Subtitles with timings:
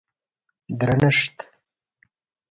[0.79, 1.35] درنښت